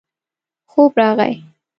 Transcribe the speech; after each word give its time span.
خوب 0.65 0.93
راغی. 0.99 1.43